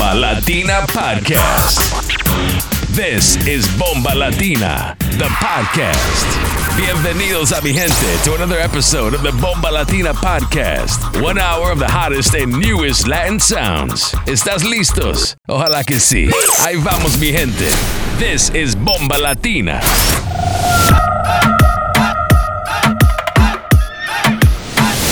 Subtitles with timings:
[0.00, 1.76] Bomba Latina Podcast.
[2.96, 6.24] This is Bomba Latina, the podcast.
[6.74, 11.20] Bienvenidos a mi gente to another episode of the Bomba Latina podcast.
[11.20, 14.14] One hour of the hottest and newest Latin sounds.
[14.24, 15.36] ¿Estás listos?
[15.46, 16.30] Ojalá que sí.
[16.64, 17.68] Ahí vamos, mi gente.
[18.18, 19.82] This is Bomba Latina.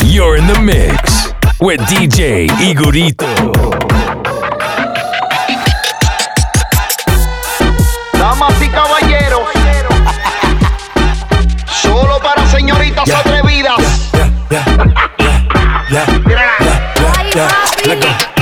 [0.03, 1.31] You're in the mix
[1.61, 3.78] with DJ Igorito.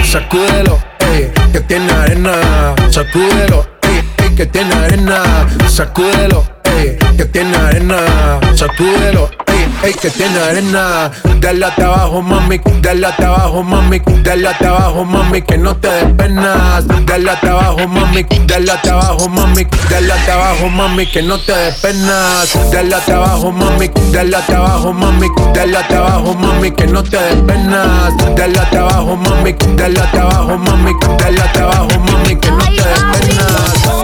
[0.04, 2.76] Sacúdelo, ey, que tiene arena.
[2.90, 5.48] Sacúdelo, ey, ey, que tiene arena.
[5.68, 8.40] Sacúdelo, ey, que tiene arena.
[8.56, 9.30] Sacúdelo,
[9.84, 11.12] ey, que tiene arena.
[11.40, 15.88] Dale hasta abajo, mami, dale hasta abajo, mami, dale hasta abajo, mami, que no te
[15.88, 16.86] des penas.
[17.06, 21.54] Dale hasta abajo, mami, dale hasta abajo, mami, dale hasta abajo, mami, que no te
[21.54, 22.72] des penas.
[22.72, 27.18] Dale hasta abajo, mami, dale hasta abajo, mami, dale hasta abajo, mami, que no te
[27.18, 28.14] des penas.
[28.36, 32.72] Dale hasta abajo, mami, dale hasta abajo, mami, dale hasta abajo, mami, que no te
[32.72, 33.97] des penas.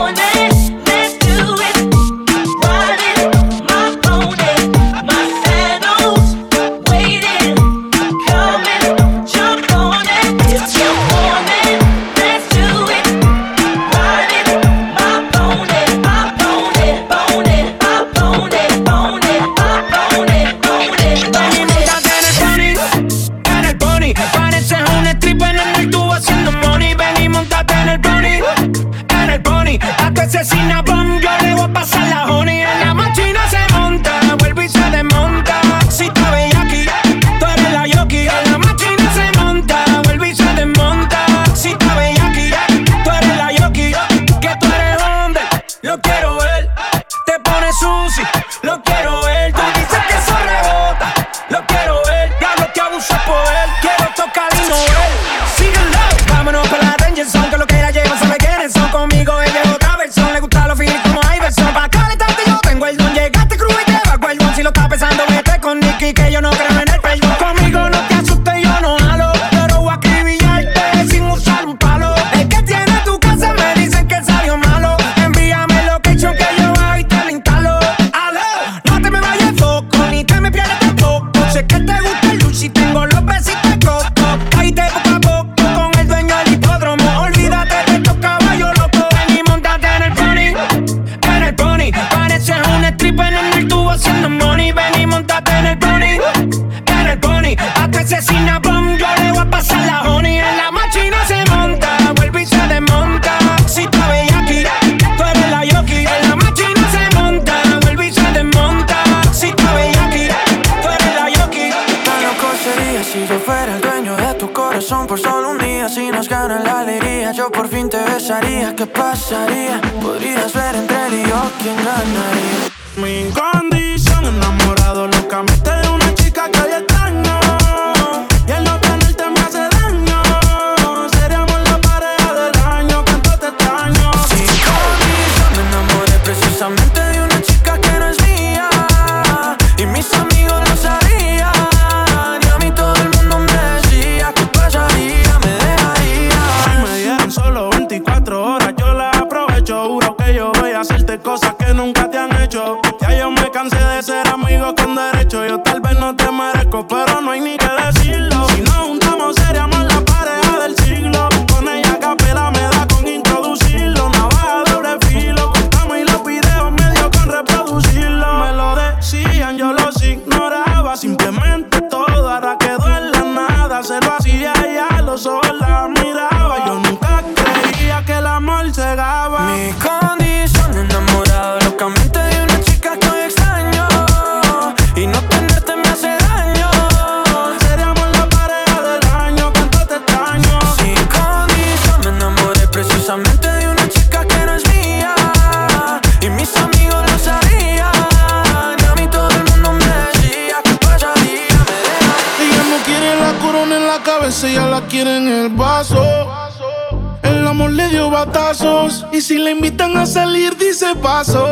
[209.11, 211.45] Y si la invitan a salir, dice paso.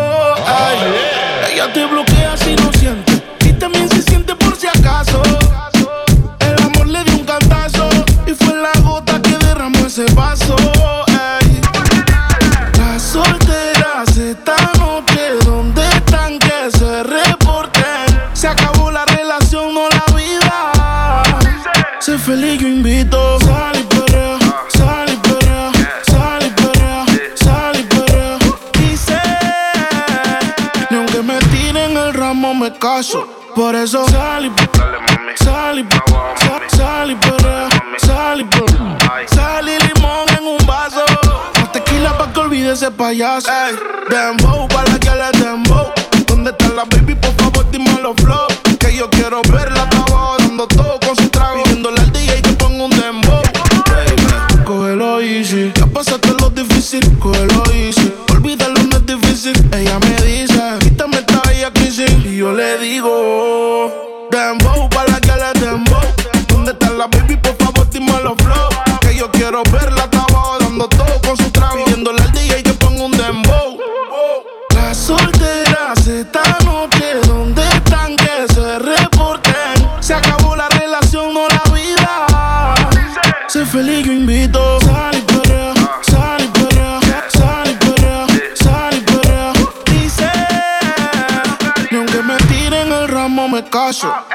[0.45, 0.77] Ay,
[1.53, 3.10] ella te bloquea si no siente
[33.91, 34.07] eso.
[34.07, 34.51] Sal y
[35.43, 35.87] sal y
[37.99, 41.03] sal y sal y limón en un vaso.
[41.73, 43.51] Tequila pa' que olvide ese payaso.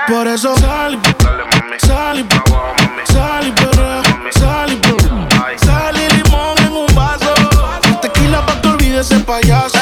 [0.08, 0.98] Por eso salí,
[1.78, 2.26] salí,
[3.04, 4.80] salí, pero salí,
[5.56, 7.34] salí limón en un vaso.
[8.00, 9.75] Tequila para que olvides ese payaso.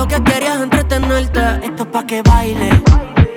[0.00, 1.40] lo que querías entretenerte.
[1.62, 2.70] Esto es pa' que baile,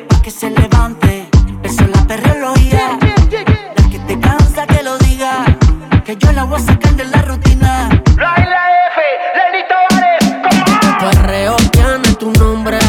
[0.10, 1.28] pa' que se levante.
[1.62, 2.98] Eso es la perreo lo oía.
[3.78, 5.44] La que te cansa que lo diga.
[6.06, 7.90] Que yo la voy a sacar de la rutina.
[8.16, 8.34] La
[8.92, 9.00] F,
[9.38, 12.80] Lenny Tavares, como Perreo tiene tu nombre.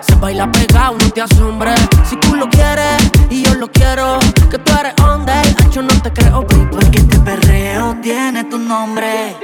[0.00, 1.72] Se baila pegado, no te asombre.
[2.08, 2.98] Si tú lo quieres
[3.30, 4.18] y yo lo quiero.
[4.50, 5.40] Que tú eres onda,
[5.70, 6.44] yo no te creo.
[6.44, 9.36] Porque este perreo tiene tu nombre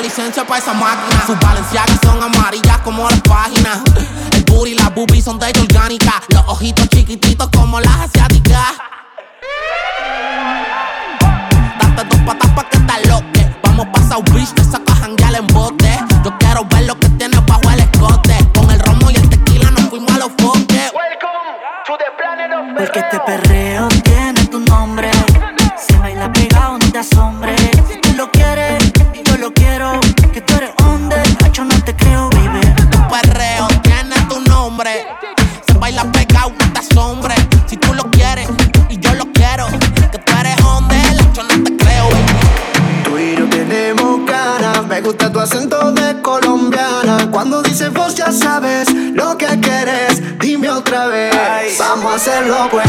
[0.00, 1.22] licencia para esa máquina.
[1.26, 3.80] Sus valenciagas son amarillas como las páginas.
[4.32, 6.22] El booty y las boobies son de ella orgánica.
[6.28, 8.72] Los ojitos chiquititos como las asiáticas.
[11.78, 13.56] Date dos patas pa' que te loque.
[13.62, 15.98] Vamos pa' South Beach, te saco a janguear en bote.
[16.24, 18.36] Yo quiero ver lo que tienes bajo el escote.
[18.54, 20.92] Con el romo y el tequila nos fuimos a los foques.
[20.94, 23.59] Welcome to the planet of Porque te perreo este
[52.20, 52.86] hacerlo pues.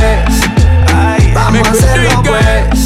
[0.94, 2.86] Ay, vamos a hacerlo pues.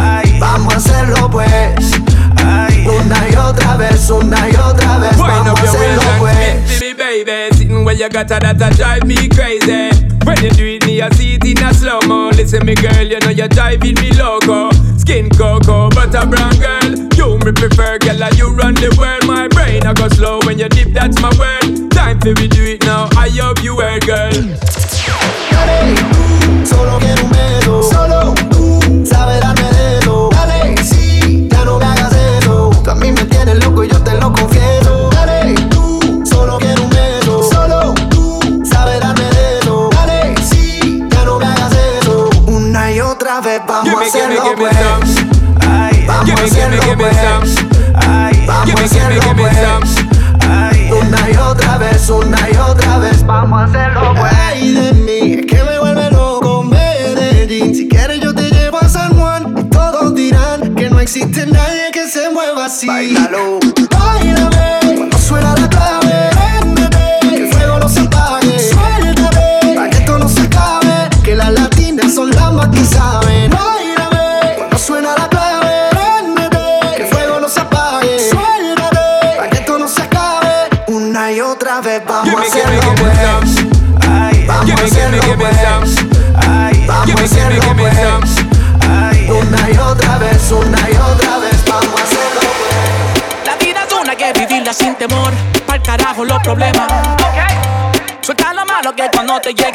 [0.00, 1.92] Ay, vamos a hacerlo pues.
[2.46, 5.18] Ay, una y otra vez, una y otra vez.
[5.18, 6.80] Vamos a hacerlo pues.
[6.96, 9.90] Baby, sitting where you got her, that drive me crazy.
[10.24, 12.30] When you do it, me, I see it in a slow mo.
[12.30, 14.70] Listen, me girl, you know you're driving me loco.
[14.96, 16.88] Skin cocoa, butter brown girl.
[17.18, 19.26] You me prefer, girl, like you run the world.
[19.26, 21.90] My brain, I go slow when you dip, that's my word.
[21.90, 23.10] Time for we do it now.
[23.14, 25.01] I hope you heard, girl.
[25.64, 25.94] Dale,
[26.64, 26.91] solo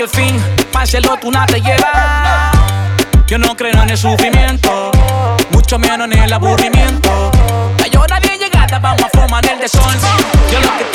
[0.08, 2.52] fin, páselo tú nada te lleva.
[3.28, 4.92] Yo no creo en el sufrimiento,
[5.52, 7.32] mucho menos en el aburrimiento.
[8.00, 10.00] Hora de llegada, vamos a formar el desorden.
[10.52, 10.86] Yo lo que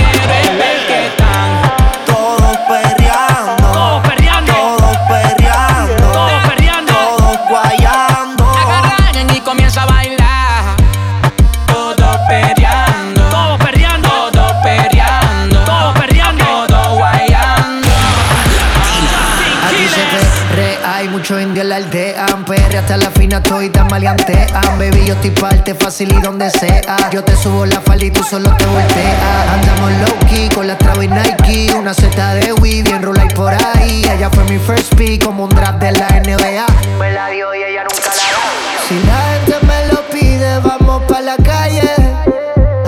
[25.22, 27.10] estoy parte fácil y donde sea.
[27.12, 29.48] Yo te subo la falda y tú solo te volteas.
[29.52, 31.72] Andamos low key con la Travis Nike.
[31.76, 34.02] Una seta de weed bien rola y por ahí.
[34.10, 36.66] Ella fue mi first pick como un draft de la NBA.
[36.98, 38.88] Me la dio y ella nunca la da.
[38.88, 41.94] Si la gente me lo pide, vamos pa' la calle.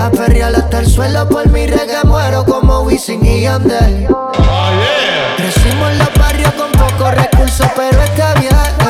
[0.00, 4.08] A perrear hasta el suelo por mi reggae muero como Wisin y Yandel.
[5.36, 8.83] Crecimos en los barrios con pocos recursos, pero está bien.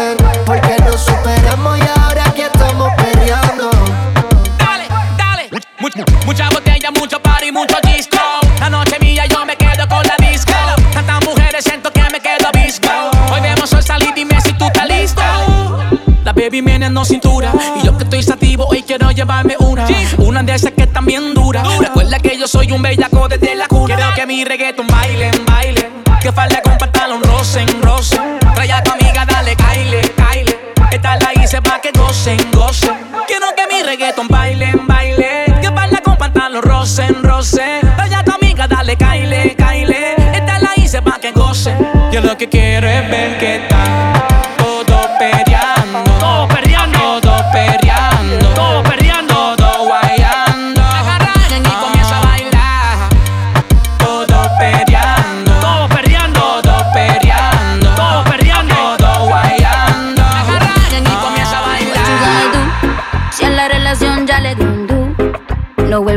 [16.55, 17.53] Baby viene no cintura.
[17.81, 19.87] Y yo que estoy sativo, hoy quiero llevarme una.
[20.19, 21.63] Una de esas que están bien dura.
[21.81, 23.97] Recuerda que yo soy un bellaco desde la cuna.
[23.97, 26.05] Quiero que mi reggaeton bailen, bailen.
[26.21, 28.39] Que falda con pantalón rosen, rosen.
[28.55, 30.59] Trae a tu amiga, dale, caile, caile.
[30.91, 32.97] Esta la hice pa' que gocen, gocen.
[33.27, 35.61] Quiero que mi reggaeton bailen, bailen.
[35.61, 37.81] Que falda con pantalón rosen, rosen.
[37.97, 40.15] Trae a tu amiga, dale, caile, caile.
[40.33, 41.77] Esta la hice pa' que gocen.
[42.13, 43.74] Yo lo que quiero es ver que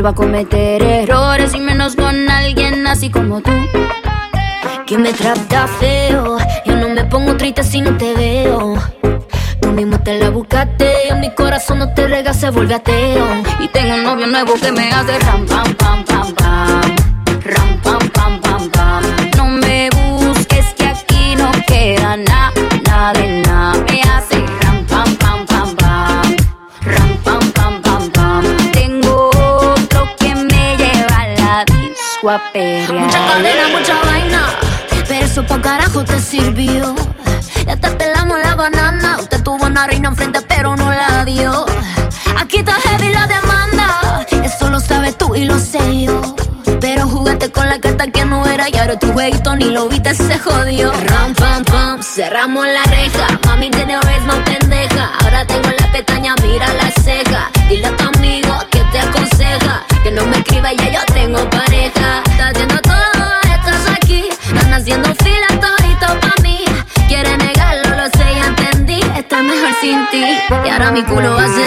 [0.08, 3.50] vuelvo a cometer errores y menos con alguien así como tú.
[4.86, 8.74] Que me trata feo, yo no me pongo triste si no te veo.
[9.60, 13.26] Tú mismo te la buscaste, en mi corazón no te rega, se vuelve ateo.
[13.60, 16.67] Y tengo un novio nuevo que me hace ram pam pam pam pam.
[32.28, 34.48] Mucha cadena, mucha vaina,
[35.08, 36.94] pero eso pa' carajo te sirvió.
[37.66, 41.64] Ya te pelamos la banana, usted tuvo una reina enfrente pero no la dio.
[42.38, 46.20] Aquí está heavy la demanda, eso lo sabes tú y lo sé yo.
[46.82, 50.14] Pero jugaste con la carta que no era y ahora tu jueguito ni lo viste,
[50.14, 50.92] se jodió.
[50.92, 53.26] Ram, pam, pam, cerramos la reja.
[53.46, 54.97] Mami tiene vez no pendeja.
[70.88, 71.57] Suena mi culo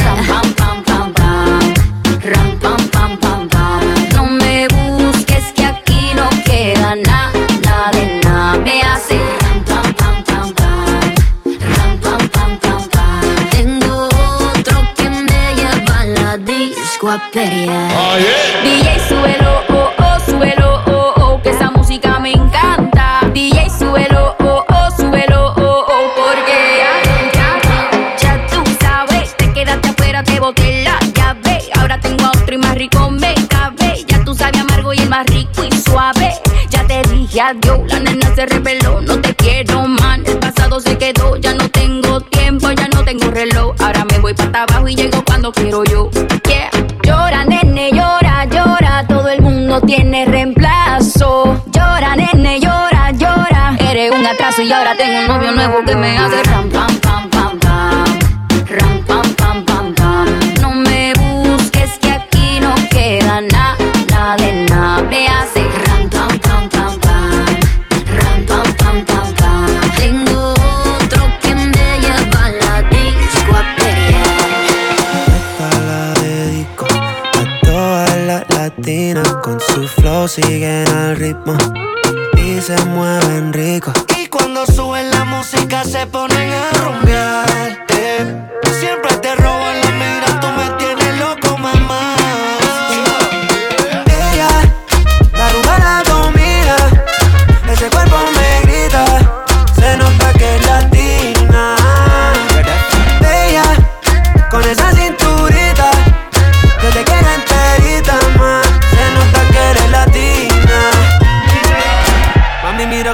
[55.68, 56.18] nuevo que me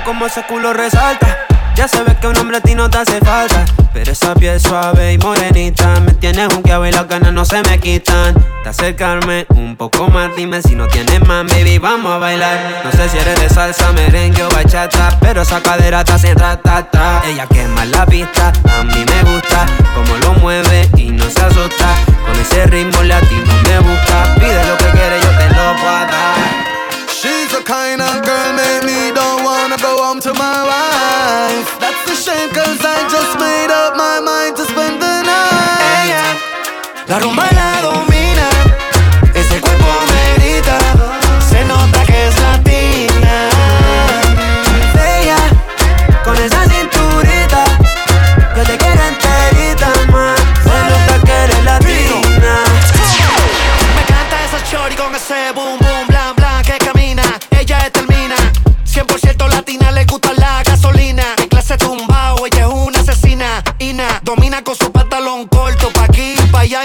[0.08, 1.38] Cómo ese culo resalta.
[1.76, 3.66] Ya sabes que un hombre a ti no te hace falta.
[3.92, 7.78] Pero esa piel suave y morenita me tienes junkeado y las ganas no se me
[7.78, 8.34] quitan.
[8.64, 12.84] De acercarme un poco más, dime si no tienes más, baby, vamos a bailar.
[12.86, 17.22] No sé si eres de salsa, merengue o bachata, pero esa cadera te hace ratata.
[17.26, 21.96] Ella quema la pista, a mí me gusta cómo lo mueve y no se asusta.
[22.26, 26.68] Con ese ritmo latino me busca, pide lo que quieres, yo te lo puedo dar.
[27.10, 28.54] She's the kind of girl
[28.86, 29.77] me don't wanna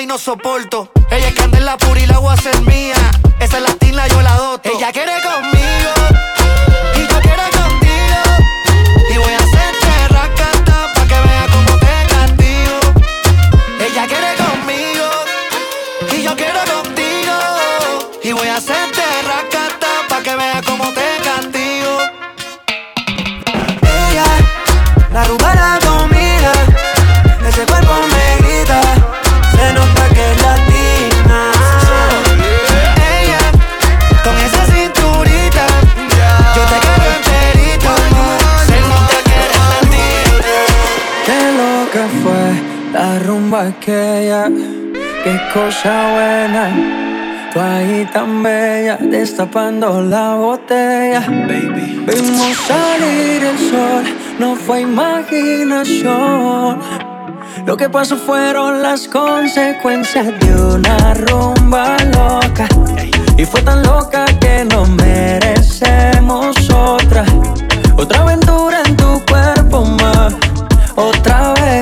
[0.03, 0.91] y no soporto.
[1.11, 2.95] Ella es candela pura y la voy hacer mía.
[3.39, 4.69] Esa es latina, yo la adopto.
[4.69, 5.52] Ella quiere conmigo.
[45.23, 46.71] Qué cosa buena.
[47.53, 51.21] Tú ahí tan bella, destapando la botella.
[51.21, 52.05] Baby.
[52.07, 54.05] Vimos salir el sol,
[54.39, 56.81] no fue imaginación.
[57.67, 62.67] Lo que pasó fueron las consecuencias de una rumba loca.
[63.37, 67.25] Y fue tan loca que no merecemos otra.
[67.97, 70.35] Otra aventura en tu cuerpo más.
[70.97, 71.82] Otra vez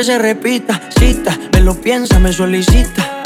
[0.00, 3.20] que se repita, cita, me lo piensa, me solicita.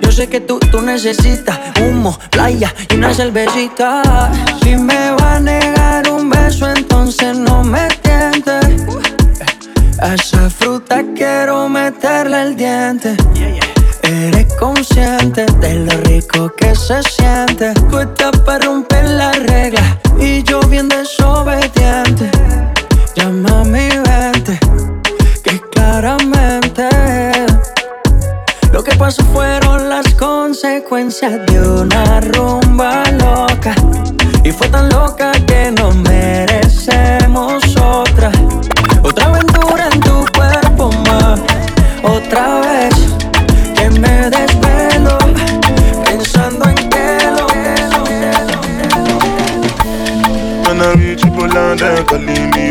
[0.00, 4.30] Yo sé que tú, tú necesitas humo, playa y una cervecita.
[4.62, 8.52] Si me va a negar un beso, entonces no me tiente.
[10.00, 13.16] A esa fruta quiero meterle el diente.
[14.04, 17.74] Eres consciente de lo rico que se siente.
[17.90, 22.30] Tú estás para romper la regla y yo bien desobediente.
[23.16, 24.91] Llama mi mente, que
[25.92, 26.88] claramente
[28.72, 33.74] lo que pasó fueron las consecuencias de una rumba loca.
[34.42, 38.32] Y fue tan loca que no merecemos otra.
[39.02, 41.38] Otra aventura en tu cuerpo más.
[42.02, 42.94] Otra vez
[43.74, 45.18] que me desvelo
[46.06, 47.46] pensando en que lo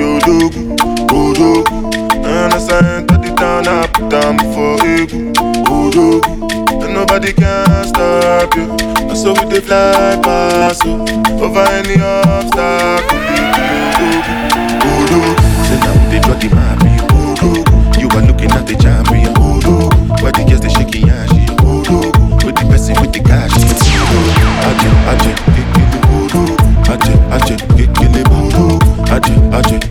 [0.01, 0.75] Odogu,
[1.11, 1.81] Odogu
[2.73, 3.10] And
[3.61, 5.17] wanna put them for ego,
[5.69, 6.83] ojogu.
[6.83, 8.63] And nobody can stop you.
[9.07, 10.93] And so we they fly past you.
[11.43, 13.19] Over any obstacle,
[14.01, 14.33] ojogu,
[14.81, 15.35] ojogu.
[15.67, 16.79] Say now they draw the map,
[17.13, 18.01] ojogu.
[18.01, 19.89] You are looking at the champion, ojogu.
[20.21, 21.29] Why the girls they shaking ass?
[21.29, 22.45] she, ojogu.
[22.45, 24.19] With the person with the cash, ojogu.
[24.67, 26.55] Ajay, Ajay, kekele, ojogu.
[26.91, 28.79] Ajay, Ajay, kekele, ojogu.
[29.13, 29.90] Ajay, Ajay.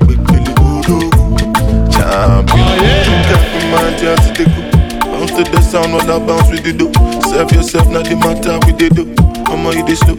[5.71, 6.91] Sound while I bounce with the dough
[7.31, 9.07] Serve yourself, not the matter with the dough
[9.47, 10.17] I'ma you dey slow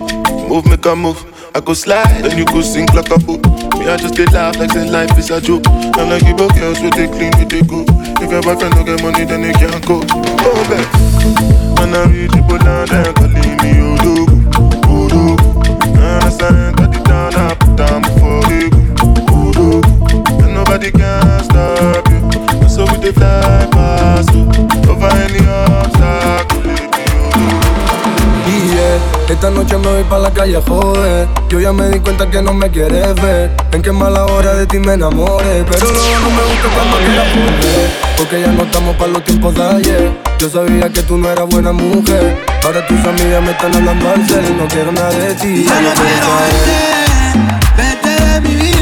[0.47, 1.19] Move, make a move.
[1.55, 3.43] I go slide, then you go sink like a boat
[3.75, 5.67] Me, I just dey laugh like say life is a joke.
[5.99, 7.83] And like you girls with they clean, with they go
[8.23, 10.87] If your boyfriend don't get money, then they can't go Go oh, back
[11.79, 13.71] When I reach put down, then calling me.
[13.91, 14.39] Odogu,
[14.87, 15.35] Odogu
[15.99, 18.71] And I sign to the town, I put down before they
[20.43, 22.10] And nobody can stop
[23.09, 24.43] fly past you
[24.89, 26.61] Over any obstacle,
[28.47, 31.27] Y yeah, esta noche me voy pa' la calle joder.
[31.49, 33.49] Yo ya me di cuenta que no me quieres ver.
[33.71, 35.63] En qué mala hora de ti me enamoré.
[35.69, 37.89] Pero luego no me gusta cuando quieras volver.
[38.17, 40.11] Porque ya no estamos pa' los tiempos de ayer.
[40.37, 42.37] Yo sabía que tú no eras buena mujer.
[42.65, 44.57] Ahora tus amigas me están hablando al cel.
[44.57, 45.65] No quiero nada de ti.
[45.65, 46.77] Ya no quiero verte,
[47.77, 48.80] vete de mi vida,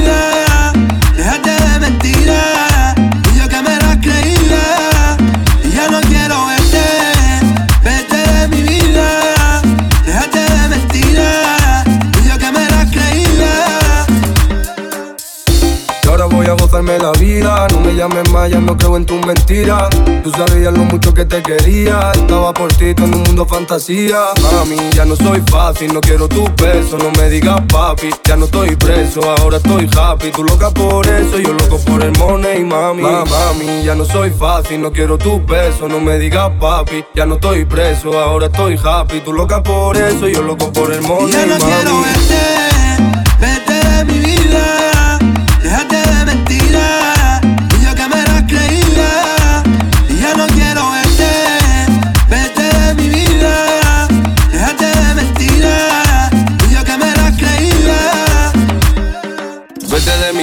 [16.84, 17.68] la vida.
[17.72, 19.90] No me llames más, ya no creo en tus mentiras.
[20.24, 22.12] Tú sabías lo mucho que te quería.
[22.14, 24.18] Estaba por ti todo en un mundo fantasía.
[24.42, 26.98] Mami, ya no soy fácil, no quiero tu peso.
[26.98, 29.22] No me digas papi, ya no estoy preso.
[29.40, 30.32] Ahora estoy happy.
[30.32, 33.02] Tú loca por eso, yo loco por el money, mami.
[33.02, 35.88] Ma, mami, ya no soy fácil, no quiero tu peso.
[35.90, 38.18] No me digas papi, ya no estoy preso.
[38.18, 39.20] Ahora estoy happy.
[39.22, 41.72] Tú loca por eso, yo loco por el money, Ya no mami.
[41.72, 44.64] quiero verte, vete de mi vida,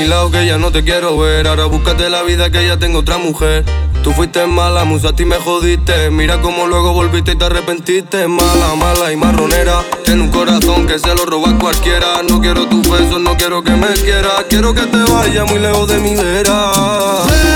[0.07, 1.49] que ya no te quiero ver.
[1.49, 3.64] Ahora búscate la vida que ya tengo otra mujer.
[4.05, 6.11] Tú fuiste mala, musa, a ti me jodiste.
[6.11, 8.29] Mira cómo luego volviste y te arrepentiste.
[8.29, 9.83] Mala, mala y marronera.
[10.05, 12.23] Tiene un corazón que se lo roba cualquiera.
[12.29, 14.45] No quiero tus besos, no quiero que me quieras.
[14.49, 17.56] Quiero que te vayas muy lejos de mi vera.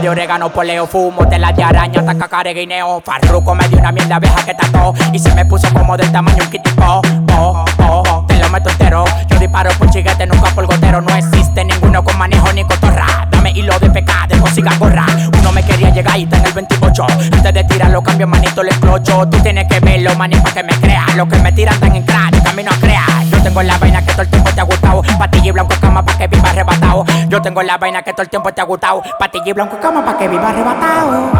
[0.00, 3.02] De orégano, poleo, fumo, tela de araña, taca careguineo.
[3.04, 6.42] Farruco me dio una mierda abeja que tató y se me puso como del tamaño
[6.42, 7.02] un kitipo.
[7.36, 9.04] Oh, oh, te lo meto entero.
[9.28, 11.02] Yo disparo por chiguete, nunca por gotero.
[11.02, 13.28] No existe ninguno con manejo ni cotorra.
[13.30, 15.04] Dame hilo de pecado, consiga gorra.
[15.66, 17.06] Quería llegar y en el 28.
[17.32, 19.28] Antes de tirarlo, cambio manito, le explocho.
[19.28, 21.06] Tú tienes que verlo, maní, pa' que me crea.
[21.16, 23.24] Los que me tiran tan en crack, camino a crear.
[23.30, 25.02] Yo tengo la vaina que todo el tiempo te ha gustado.
[25.18, 27.04] Patilla y blanco cama pa' que viva arrebatado.
[27.28, 29.02] Yo tengo la vaina que todo el tiempo te ha gustado.
[29.18, 31.30] Patilla y blanco cama pa' que viva arrebatado.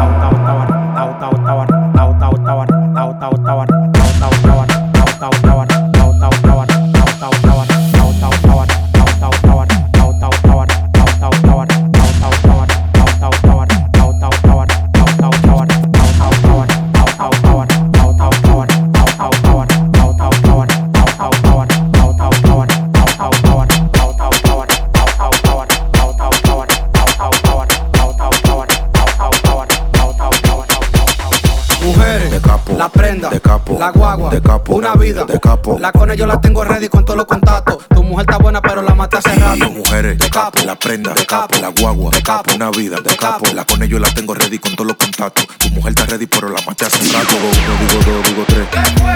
[33.19, 35.77] La guagua, de capo, una vida, de capo.
[35.79, 37.79] La cone yo la tengo ready con todos los contactos.
[37.93, 39.69] Tu mujer está buena, pero la maté hace rato.
[39.69, 43.15] mujeres, de capo, la prenda, de capo, la guagua, de capo, una vida, de, de
[43.17, 43.43] capo.
[43.43, 43.55] capo.
[43.55, 45.45] La con ellos la tengo ready con todos los contactos.
[45.57, 47.35] Tu mujer está ready, pero la maté hace rato.
[47.35, 48.67] Digo uno, digo dos, digo tres.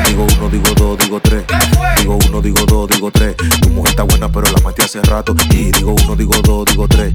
[0.08, 1.44] Digo uno, digo dos, digo tres.
[1.98, 3.36] Digo uno, digo dos, digo tres.
[3.62, 5.36] Tu mujer está buena, pero la maté hace rato.
[5.52, 7.12] Y digo uno, digo dos, digo tres.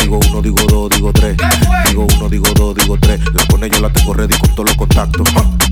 [0.00, 1.36] Digo uno, digo dos, digo tres.
[1.88, 3.20] Digo uno, digo dos, digo tres.
[3.34, 5.28] La con ellos la tengo ready con todos los contactos.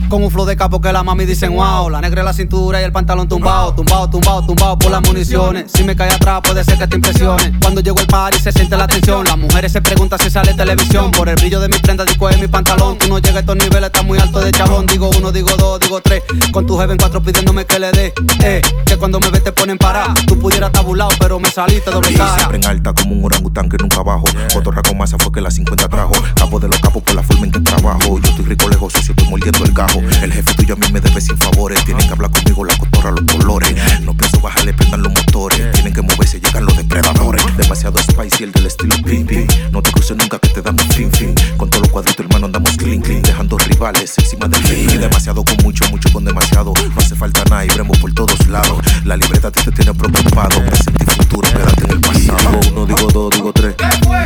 [0.09, 1.89] Con un flow de capo que la mami dicen wow.
[1.89, 3.73] La negra en la cintura y el pantalón tumbado.
[3.73, 5.71] Tumbado, tumbado, tumbado por las municiones.
[5.73, 7.59] Si me cae atrás, puede ser que te impresione.
[7.61, 9.25] Cuando llego al party se siente la tensión.
[9.25, 11.13] Las mujeres se preguntan si sale televisión.
[11.13, 12.99] Por el brillo de mi prenda, disco en mi pantalón.
[12.99, 14.87] Tú no llegas a estos niveles, está muy alto de chabón.
[14.87, 16.23] Digo uno, digo dos, digo tres.
[16.53, 18.13] Con tu jefe en cuatro pidiéndome que le dé.
[18.43, 20.13] Eh, que cuando me ves te ponen para.
[20.27, 22.35] Tú pudieras estar burlado, pero me saliste doble cara.
[22.35, 24.25] siempre en alta como un orangután que nunca bajo.
[24.53, 26.13] Cotorra con masa fue que la 50 trajo.
[26.35, 28.19] Capo de los capos por la forma en que trabajo.
[28.19, 30.01] Yo estoy rico, lejos, sucio, estoy mordiendo el gajo.
[30.23, 31.85] El jefe tuyo a mí me debe sin favores.
[31.85, 33.75] Tienen que hablar conmigo la cotorra, los colores.
[34.03, 35.73] No pienso bajarle, prendan los motores.
[35.73, 37.45] Tienen que moverse, llegan los depredadores.
[37.57, 39.47] Demasiado spicy, el del estilo pim pim.
[39.71, 41.35] No te cruces nunca que te damos fin fin.
[41.57, 43.23] Con todos los cuadritos, hermano, andamos clean clean.
[43.23, 44.61] Dejando rivales encima del.
[44.71, 46.73] Y demasiado con mucho, mucho con demasiado.
[46.75, 48.79] No hace falta nada y bremo por todos lados.
[49.05, 50.65] La libreta a ti te tiene preocupado.
[50.65, 52.61] Presente y futuro, quédate en el pasado.
[52.61, 53.75] Digo uno, digo dos, digo tres.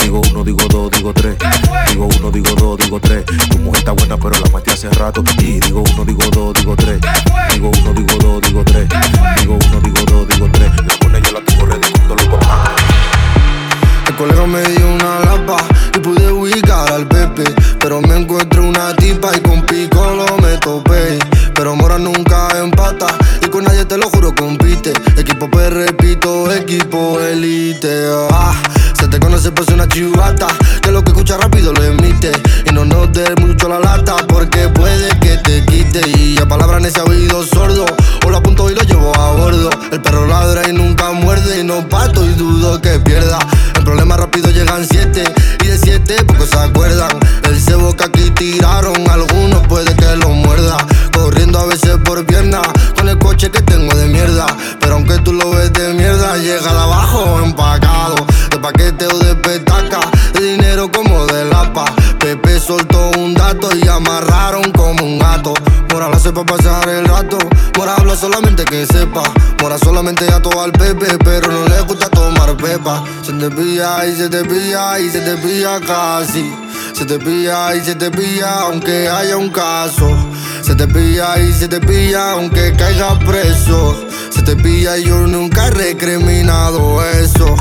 [0.03, 1.37] Digo uno, digo dos, digo tres.
[1.91, 3.25] Digo uno, digo dos, digo tres.
[3.51, 5.25] Tu mujer está buena, pero la maté hace rato.
[5.39, 7.01] Y digo uno, digo dos, digo tres.
[7.53, 8.89] Digo uno, digo dos, digo tres.
[9.41, 10.71] Digo uno, digo dos, digo tres.
[10.87, 12.39] La con ella la tengo ready contactos.
[14.07, 15.57] El colega me dio una lapa
[15.97, 17.45] y pude ubicar al Pepe.
[17.81, 21.19] Pero me encuentro una tipa y con Piccolo me topé.
[21.55, 23.07] Pero Mora nunca empata
[23.45, 24.93] y con nadie te lo juro compite.
[25.17, 28.07] Equipo P, repito, equipo elite.
[28.31, 28.55] Ah,
[29.15, 30.49] te conoce pues una chivata
[30.83, 32.33] que lo que escucha rápido lo emite.
[32.67, 36.01] Y no nos dé mucho la lata porque puede que te quite.
[36.19, 37.87] Y a palabra en ese oído sordo
[38.27, 39.71] o lo apunto y lo llevo a bordo.
[39.93, 43.39] El perro ladra y nunca muerde y no pato y dudo que pierda.
[43.77, 45.23] El problema rápido llegan siete
[45.63, 47.17] y de siete pocos se acuerdan.
[47.45, 50.77] El cebo que aquí tiraron, algunos puede que lo muerda.
[51.13, 52.63] Corriendo a veces por pierna
[52.97, 54.47] con el coche que tengo de mierda.
[54.81, 57.84] Pero aunque tú lo ves de mierda, llega de abajo empacado.
[57.84, 57.84] De
[58.65, 60.01] paquete o de petaca,
[60.41, 61.85] dinero como de lapa.
[62.19, 65.53] Pepe soltó un dato y amarraron como un gato.
[65.93, 67.37] Mora la hace pa' pasar el rato.
[67.77, 69.23] Mora habla solamente que sepa.
[69.61, 73.05] Mora solamente a al Pepe, pero no le gusta tomar pepa.
[73.23, 76.51] Se te pilla y se te pilla y se te pilla casi.
[76.95, 80.09] Se te pilla y se te pilla aunque haya un caso.
[80.63, 83.95] Se te pilla y se te pilla aunque caiga preso.
[84.31, 87.55] Se te pilla y yo nunca he recriminado eso.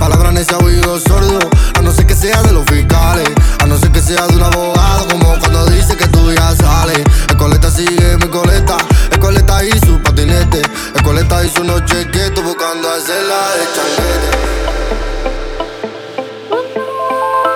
[0.00, 1.38] A palabras en ese oído sordo,
[1.74, 3.28] a no ser que sea de los fiscales,
[3.62, 7.02] a no ser que sea de un abogado, como cuando dice que tú ya sales.
[7.28, 8.78] El coleta sigue mi coleta,
[9.10, 10.62] el coleta y su patinete,
[10.94, 14.30] el coleta y su noche quieto buscando hacerla de changuete.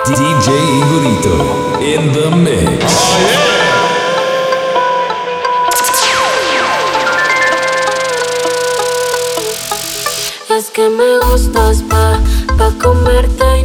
[0.05, 2.93] DJ Igorito in the mix.
[10.47, 12.17] Es que me gustas pa,
[12.57, 13.64] pa comerte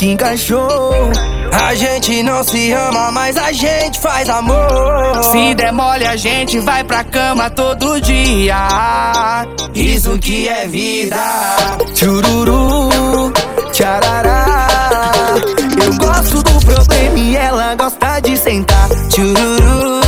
[0.00, 1.12] que encaixou.
[1.52, 5.22] A gente não se ama, mas a gente faz amor.
[5.30, 8.56] Se der mole, a gente vai pra cama todo dia.
[9.74, 11.18] Isso que é vida.
[11.94, 13.30] Chururu,
[13.72, 14.66] tcharará.
[15.84, 18.88] Eu gosto do problema e ela gosta de sentar.
[19.14, 19.99] Chururu,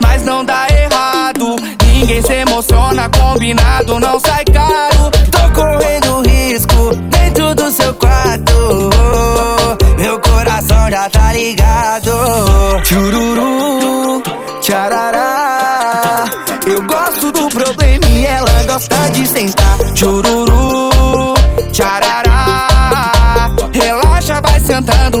[0.00, 1.56] mas não dá errado.
[1.86, 5.10] Ninguém se emociona, combinado não sai caro.
[5.30, 8.90] Tô correndo risco dentro do seu quarto.
[9.98, 12.12] Meu coração já tá ligado.
[12.84, 14.22] Chururu,
[14.60, 16.24] tcharará.
[16.66, 19.78] Eu gosto do problema e ela gosta de sentar.
[19.94, 21.34] Chururu,
[21.72, 23.52] tcharará.
[23.72, 25.11] Relaxa, vai sentando,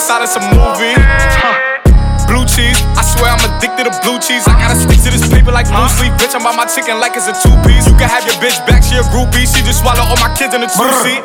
[0.00, 0.96] outside of some movie.
[2.24, 4.48] Blue cheese, I swear I'm addicted to blue cheese.
[4.48, 4.99] I gotta stick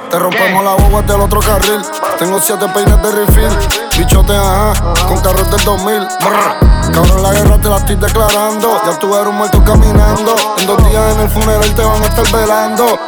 [0.10, 1.82] Te rompemos la boba del otro carril.
[2.18, 3.58] Tengo siete peines de refill.
[3.98, 4.74] Bichote, ajá,
[5.08, 6.00] con carros del 2000.
[6.00, 6.94] Brr.
[6.94, 8.82] Cabrón, la guerra te la estoy declarando.
[8.86, 10.36] Ya tú eres muerto caminando.
[10.60, 13.00] En dos días en el funeral te van a estar velando.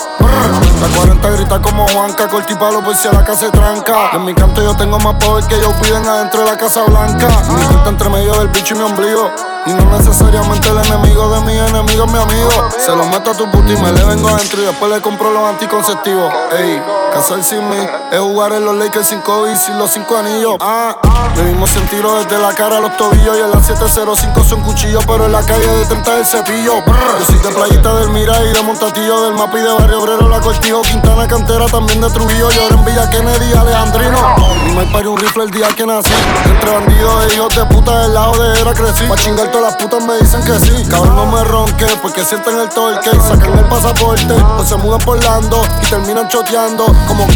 [0.81, 4.11] La 40 grita como Juanca, corti palo por si a la casa se tranca.
[4.13, 7.27] En mi canto yo tengo más poder que ellos piden adentro de la Casa Blanca.
[7.49, 9.56] Mi cuenta entre medio del bicho y mi ombligo.
[9.65, 12.49] Y no necesariamente el enemigo de mi enemigo es mi amigo.
[12.79, 15.31] Se lo meto a tu puta y me le vengo adentro y después le compro
[15.31, 16.33] los anticonceptivos.
[16.57, 16.81] Ey,
[17.13, 17.77] casar sin mí
[18.11, 20.55] es jugar en los Lakers sin COVID y sin los cinco anillos.
[20.61, 20.95] Ah,
[21.35, 25.05] vivimos sin tiro desde la cara a los tobillos y en la 705 son cuchillos,
[25.05, 26.73] pero en la calle de 30 el cepillo.
[27.19, 30.39] Yo soy de playita del Mira y de Montatillo, del Mapi de Barrio Obrero, la
[30.39, 32.49] Cortijo, Quintana, Cantera, también de Trujillo.
[32.51, 34.35] Yo en Villa Kennedy, Alejandrino.
[34.65, 36.13] Mi me parió un rifle el día que nací.
[36.45, 39.05] Entre bandidos e hijos de puta del lado de era crecí.
[39.05, 39.15] Pa'
[39.57, 40.89] todas las putas me dicen que sí.
[40.89, 44.33] Cabrón, no me ronque, porque sienten el torque y sacan el pasaporte.
[44.57, 47.27] O se mudan por Lando y terminan choteando como.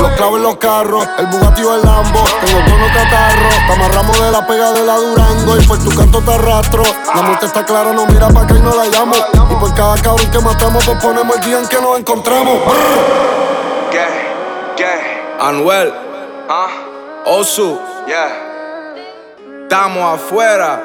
[0.00, 2.24] Los clavos en los carros, el Bugatti o el Lambo.
[2.44, 5.58] Tengo tono catarro, te amarramos de la pega de la Durango.
[5.58, 6.82] Y por tu canto te arrastro.
[7.14, 9.14] La muerte está clara, no mira pa' acá y no la llamo.
[9.50, 12.58] Y por cada cabrón que matamos, pues ponemos el día en que nos encontramos.
[13.90, 14.06] ¿Qué?
[14.76, 15.36] ¿Qué?
[15.38, 15.94] Anuel,
[16.48, 16.68] ¿Ah?
[17.26, 18.49] Osu, Yeah.
[19.70, 20.82] Estamos afuera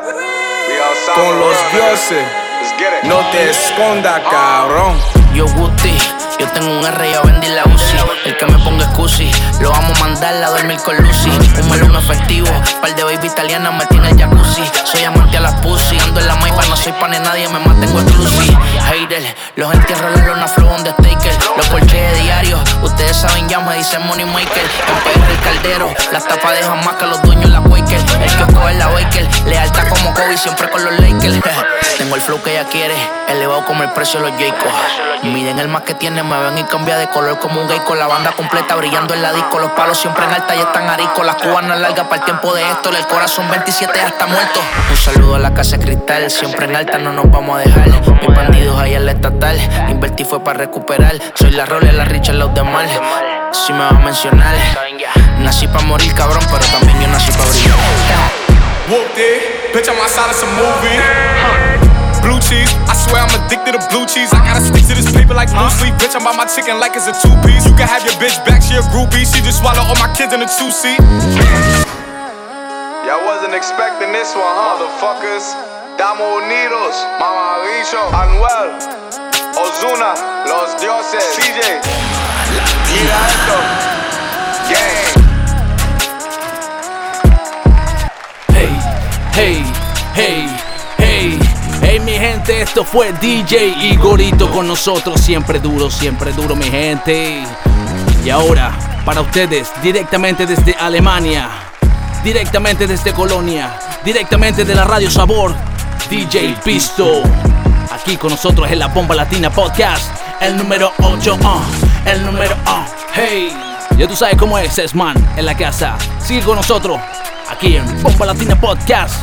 [1.16, 2.24] con los dioses.
[2.62, 3.10] Let's get it.
[3.10, 4.96] No te esconda, cabrón.
[5.34, 5.98] Yo Guti,
[6.40, 7.98] yo tengo un R y a vendí la UCI.
[8.26, 11.30] El que me ponga excusi, lo vamos a mandar a dormir con Lucy.
[11.62, 12.50] Un melón efectivo,
[12.82, 14.64] par de baby italianas me tiene jacuzzi.
[14.84, 17.60] Soy amante a las pussy, ando en la maipa, no soy pan de nadie, me
[17.60, 18.58] mantengo exclusive.
[18.86, 21.34] Hater, los entierro en la flow on the staker.
[21.58, 24.66] Los porches de diario, ustedes saben ya me dicen money maker.
[25.04, 26.56] PR el caldero, las tapas
[26.86, 28.00] más que los dueños la Quaker.
[28.22, 31.40] El kiosco es la Baker, lealtad como Kobe, siempre con los Lakers.
[31.98, 32.96] Tengo el flow que ella quiere,
[33.30, 34.74] elevado como el precio de los Jaycos.
[35.24, 37.98] Miden el más que tiene, me ven y cambia de color como un gay con
[37.98, 39.60] la banda completa brillando en la disco.
[39.60, 41.26] Los palos siempre en alta y están ariscos.
[41.26, 42.90] Las cubanas largas para el tiempo de esto.
[42.90, 44.60] El corazón 27 hasta muerto.
[44.90, 47.88] Un saludo a la casa cristal, siempre en alta, no nos vamos a dejar.
[47.88, 49.58] Mis bandidos ahí en la estatal,
[49.90, 51.16] invertí fue para recuperar.
[51.36, 52.90] Soy la Role, la Richard, los demás.
[53.52, 54.56] Si me va a mencionar,
[55.40, 57.76] nací para morir, cabrón, pero también yo nací para brillar.
[58.90, 61.85] Whooped it, bitch, I'm outside of some movie.
[62.46, 64.30] Blue cheese, I swear I'm addicted to blue cheese.
[64.30, 65.98] I gotta stick to this paper like blue sleep.
[65.98, 67.66] Bitch, I'm by my chicken like it's a two piece.
[67.66, 69.26] You can have your bitch back, she a groupie.
[69.26, 71.02] She just swallow all my kids in a two seat.
[73.02, 74.78] Y'all wasn't expecting this one, huh?
[74.78, 75.58] Motherfuckers.
[75.98, 78.78] Estamos unidos, Mamabicho, Anuel,
[79.58, 80.14] Ozuna,
[80.46, 81.82] los dioses, CJ.
[82.94, 83.58] Mira esto.
[84.70, 85.02] Hey,
[88.54, 88.70] hey,
[89.34, 89.66] hey,
[90.14, 90.55] hey.
[92.28, 97.44] Gente, esto fue DJ Igorito con nosotros, siempre duro, siempre duro mi gente.
[98.26, 98.72] Y ahora,
[99.06, 101.52] para ustedes, directamente desde Alemania,
[102.24, 105.54] directamente desde Colonia, directamente de la Radio Sabor,
[106.10, 107.22] DJ Pisto.
[107.92, 110.12] Aquí con nosotros en la Bomba Latina Podcast,
[110.42, 111.62] el número 8, ah,
[112.06, 112.86] el número 1.
[113.14, 113.54] hey,
[114.00, 115.96] ya tú sabes cómo es, es man, en la casa.
[116.18, 117.00] Sigue con nosotros,
[117.48, 119.14] aquí en Bomba Latina Podcast,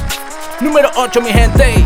[0.63, 1.85] número 8, mi gente.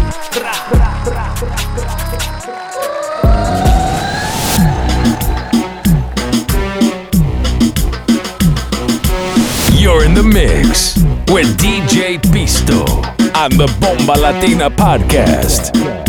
[9.72, 10.96] You're in the mix
[11.32, 12.84] with DJ Pisto
[13.34, 16.05] on the Bomba Latina podcast.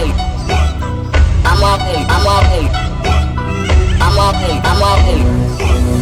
[0.00, 1.80] I'm off.
[2.08, 2.44] I'm off
[4.00, 4.60] I'm off him.
[4.64, 5.97] I'm off him,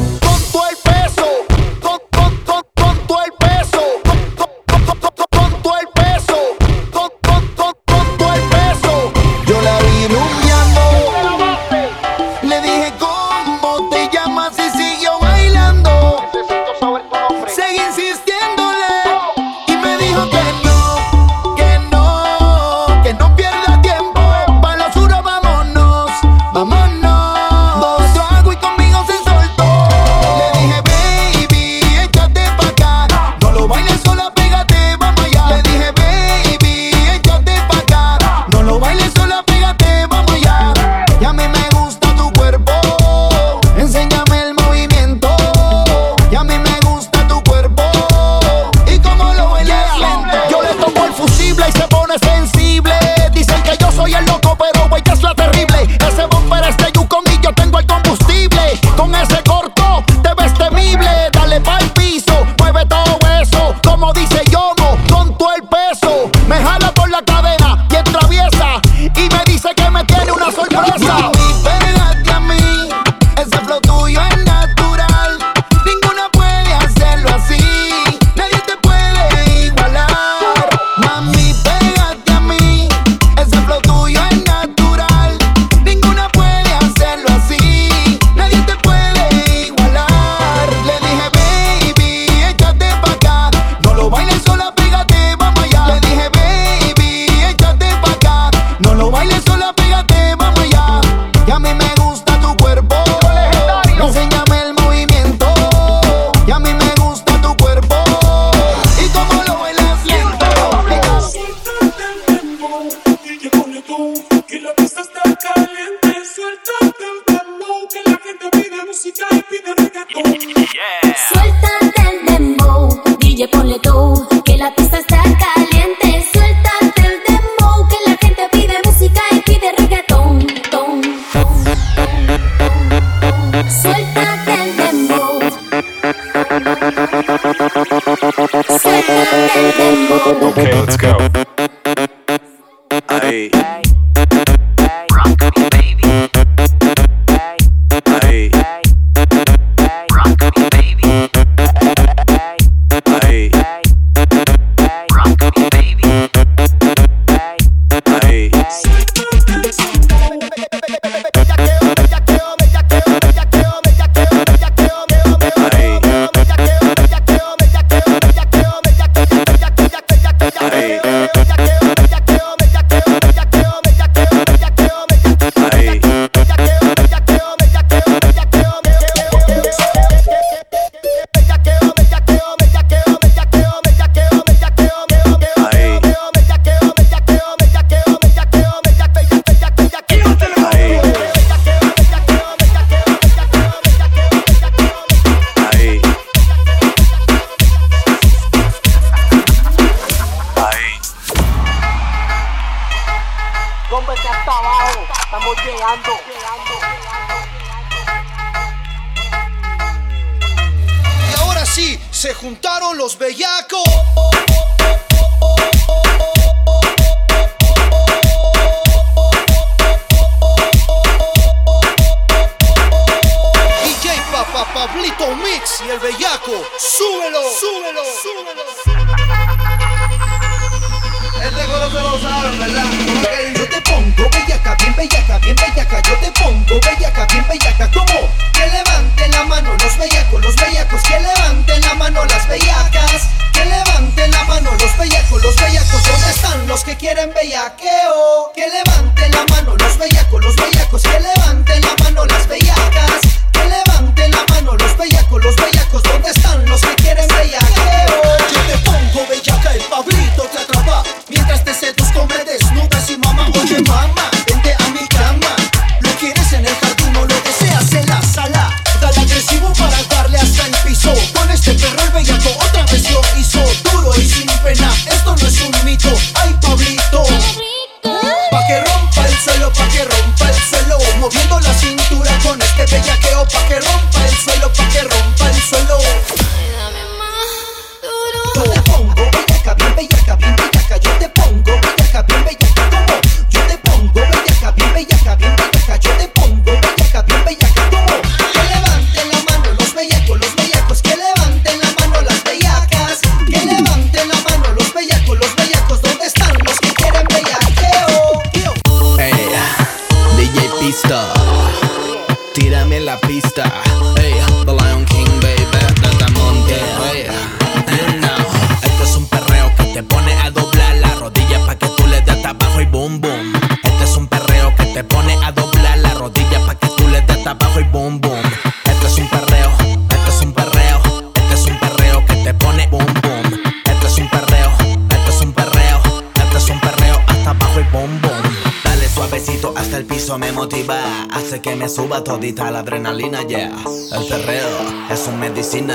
[342.27, 343.71] todita la adrenalina, yeah.
[344.13, 344.69] El perreo
[345.11, 345.95] es su medicina,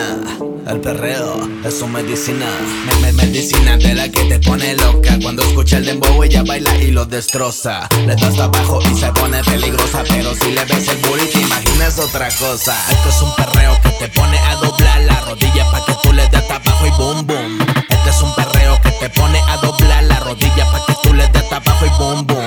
[0.65, 2.45] el perreo es su medicina.
[2.85, 5.17] Me, me- medicina de la que te pone loca.
[5.21, 7.89] Cuando escucha el dembow ella baila y lo destroza.
[8.07, 11.99] Le das abajo y se pone peligrosa, pero si le ves el booty te imaginas
[11.99, 12.77] otra cosa.
[12.89, 16.27] Esto es un perreo que te pone a doblar la rodilla pa' que tú le
[16.29, 17.59] des abajo y boom boom.
[17.89, 21.27] Este es un perreo que te pone a doblar la rodilla pa' que tú le
[21.27, 22.40] des abajo y boom boom.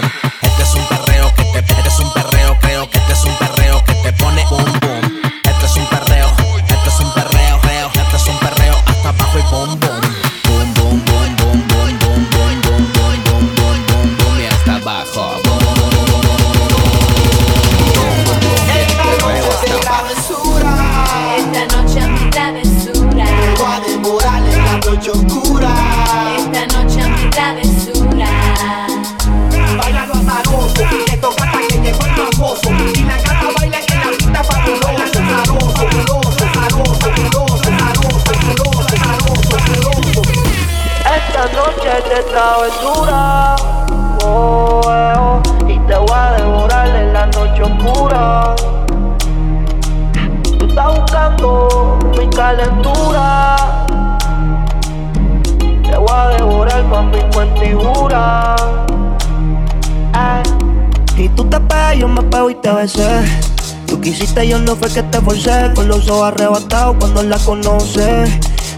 [64.04, 68.30] Quisiste, yo no fue que te forcé Con los ojos arrebatados cuando la conoces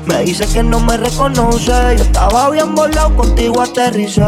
[0.06, 1.96] me dice que no me reconoce.
[1.96, 4.22] Yo estaba bien volado, contigo aterricé.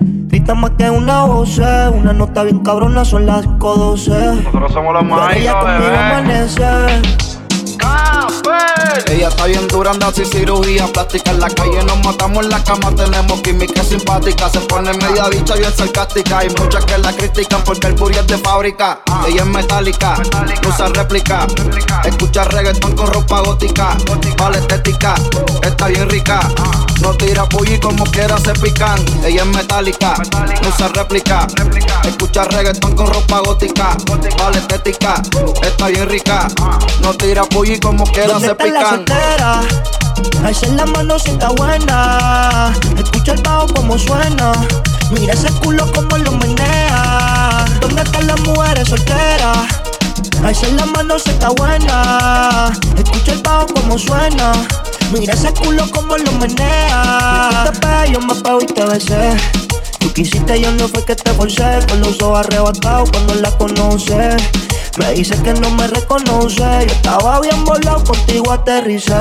[0.00, 4.42] Grita más que una voz, una nota bien cabrona, son las 5.12.
[4.44, 7.25] Nosotros somos los Pero más ella conmigo amanece.
[9.08, 11.30] Ella está bien dura, anda sin cirugía plástica.
[11.30, 14.48] En la calle nos matamos en la cama, tenemos química simpática.
[14.48, 16.38] Se pone media bicha bien sarcástica.
[16.38, 19.00] Hay muchas que la critican porque el booty es de fábrica.
[19.26, 20.14] Ella es metálica,
[20.66, 21.46] usa réplica.
[22.04, 23.96] Escucha reggaetón con ropa gótica.
[24.38, 25.14] Vale estética,
[25.62, 26.40] está bien rica.
[27.02, 28.98] No tira pulli como quiera se pican.
[29.24, 30.14] Ella es metálica,
[30.66, 31.46] usa réplica.
[32.04, 33.96] Escucha reggaetón con ropa gótica.
[34.38, 35.22] Vale estética,
[35.62, 36.48] está bien rica.
[37.02, 38.85] No tira pulli como quiera ¿Dónde se pican.
[38.90, 39.60] Soltera?
[40.44, 42.72] Alza la mano si está buena.
[42.96, 44.52] Escucha el bajo como suena.
[45.10, 47.64] Mira ese culo como lo menea.
[47.80, 49.58] ¿Dónde están las mujeres solteras?
[50.44, 52.72] Alza la mano si está buena.
[52.96, 54.52] Escucha el bajo como suena.
[55.12, 57.50] Mira ese culo como lo menea.
[57.50, 59.36] Y tú te pegas, yo me pego y te besé.
[60.16, 61.78] Quisiste, yo no fue que te forcé.
[61.90, 64.42] Con los ojos arrebatados cuando la conoces.
[64.96, 66.56] Me dice que no me reconoce.
[66.56, 69.12] Yo estaba bien volado, contigo aterricé.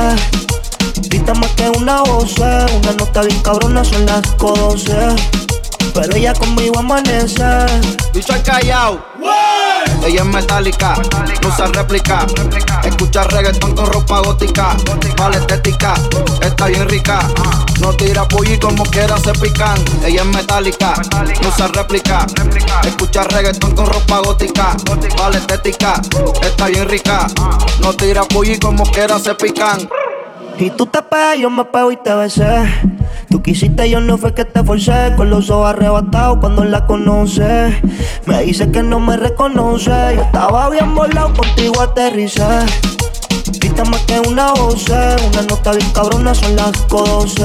[1.10, 4.96] Grita más que una voz, una nota bien cabrona, son las 12.
[5.94, 7.44] Pero ella conmigo amanece.
[8.14, 9.00] Bicho al callao.
[10.06, 10.94] Ella es metálica,
[11.42, 12.26] no usa réplica.
[12.84, 14.76] Escucha reggaetón con ropa gótica.
[15.18, 15.96] Vale estética,
[16.42, 17.20] está bien rica.
[17.80, 19.78] No tira pollo como quiera se pican.
[20.06, 20.94] Ella es metálica,
[21.42, 22.26] no usa réplica.
[22.84, 24.78] Escucha reggaetón con ropa gótica.
[25.18, 26.02] Vale estética,
[26.42, 27.28] está bien rica.
[27.80, 29.90] No tira pollo como quiera se pican.
[30.58, 32.46] Y tú te pegas, yo me pego y te besé.
[33.30, 35.14] Tú quisiste, yo no fue que te forcé.
[35.18, 37.74] Con los ojos arrebatados cuando la conoces.
[38.26, 39.92] Me dice que no me reconoce.
[40.16, 42.46] Yo estaba bien volado, contigo aterricé.
[43.60, 47.44] Grita más que una voz, una nota bien cabrona, son las 12.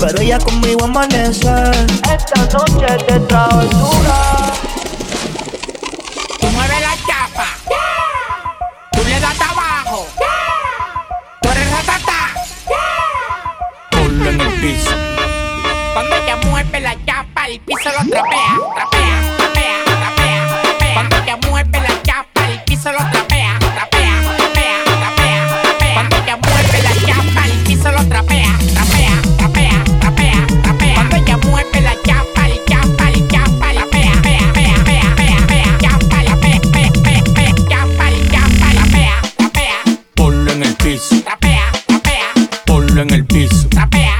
[0.00, 1.52] Pero ella conmigo amanece.
[2.12, 3.60] Esta noche te trajo
[17.82, 20.94] piso lo trapea, trapea, trapea, trapea, trapea.
[20.94, 25.94] Cuando ella mueve la chapa, el piso lo trapea, trapea, trapea, trapea, trapea.
[25.94, 30.94] Cuando ella mueve la chapa, el piso lo trapea, trapea, trapea, trapea, trapea.
[30.94, 35.46] Cuando ella mueve la chapa, el chapa, el chapa, la pea, pea, pea, pea, pea,
[35.46, 39.76] pea, chapa, la pea, pea, pea, pea, chapa, el chapa, la pea, trapea,
[40.14, 41.16] Ponlo en el piso.
[41.24, 42.26] trapea, trapea.
[42.66, 43.68] Ponlo en el piso.
[43.68, 44.19] Trapea,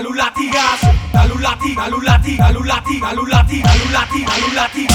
[0.00, 3.68] dale un latigazo, dale un latigazo, dale un latigazo, dale un latigazo,
[4.24, 4.89] dale un latigazo.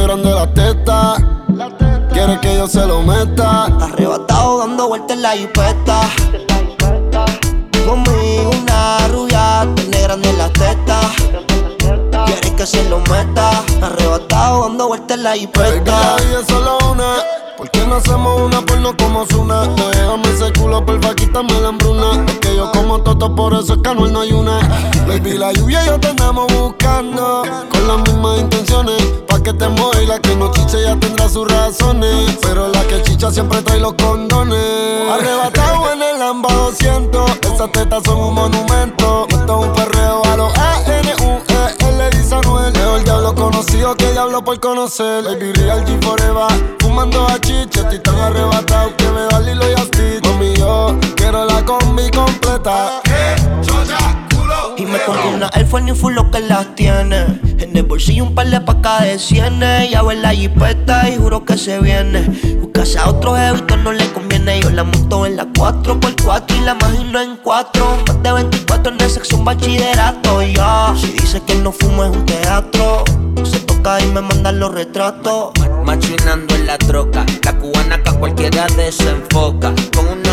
[0.00, 1.14] Tiene grande la teta.
[2.12, 3.64] Quiere que yo se lo meta.
[3.64, 6.00] Arrebatado dando vueltas en la jipeta.
[7.86, 11.00] Conmigo una rubia, tiene grande la teta.
[12.26, 13.62] Quiere que se lo meta.
[13.82, 17.29] Arrebatado dando vueltas en la es solo una.
[17.90, 19.66] ¿Por qué no hacemos una porno como Zuna?
[19.66, 22.24] Déjame ese culo, porfa, quítame la hambruna.
[22.28, 24.60] Es que yo como toto, por eso es que no hay una.
[25.08, 27.42] Baby, la lluvia y yo te andamos buscando.
[27.68, 29.02] Con las mismas intenciones.
[29.26, 32.38] Pa' que te mueva la que no chiche ya tendrá sus razones.
[32.40, 35.10] Pero la que chicha siempre trae los condones.
[35.10, 37.30] Arrebatado en el Lamba 200.
[37.52, 39.26] Esas tetas son un monumento.
[39.30, 41.09] Esto es un perreo a los A-N-U-E.
[43.30, 45.22] Diablo conocido que diablo por conocer.
[45.22, 46.76] Baby, real G forever.
[46.80, 50.28] Fumando a chicha, estoy tan arrebatado que me da Lilo y Asti.
[50.28, 53.00] Mami, yo quiero la combi completa.
[54.80, 57.26] Y me compré una Air Force New Full lo que las tiene.
[57.58, 59.90] En el bolsillo un par de pacas de cienes.
[59.90, 62.22] Ya ve la jipeta y juro que se viene.
[62.62, 64.58] Buscarse a otro jevito no le conviene.
[64.62, 67.96] Yo la monto en la 4x4 y la imagino en 4.
[68.06, 70.42] Más de 24 en el un bachillerato.
[70.44, 73.04] Ya, si dice que no fumo es un teatro.
[73.44, 75.50] Se toca y me mandan los retratos.
[75.84, 79.74] Machinando en la troca, la cubana que a cualquiera desenfoca.
[79.94, 80.29] Con una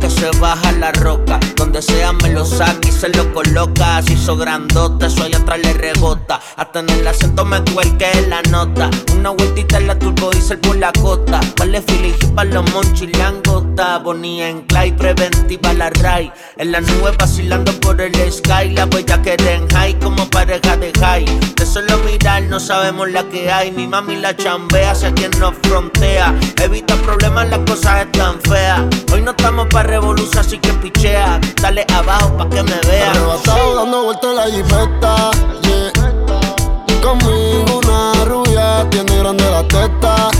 [0.00, 1.38] que se baja la roca.
[1.56, 3.98] Donde sea me lo saca y se lo coloca.
[3.98, 6.40] Así hizo grandote, eso allá atrás le rebota.
[6.56, 8.90] Hasta en el acento me cuelque la nota.
[9.14, 11.40] Una vueltita en la turbo diesel por la costa.
[11.58, 13.98] Vale filigi pa' los monchis langota.
[13.98, 16.32] Bonía en clay, preventiva la ray.
[16.56, 18.70] En la nube vacilando por el sky.
[18.70, 21.24] La huella que en high como pareja de high.
[21.56, 23.70] De solo mirar no sabemos la que hay.
[23.70, 26.34] Mi mami la chambea hacia quien nos frontea.
[26.62, 28.82] Evita problemas, las cosas están feas.
[29.12, 31.40] Hoy no estamos para revolución, así que pichea.
[31.62, 33.10] Dale abajo pa' que me vean.
[33.10, 35.30] Arrebatado dando vueltas en la jipeta.
[35.62, 35.92] Yeah.
[37.00, 40.30] Conmigo una rubia tiene grande la teta.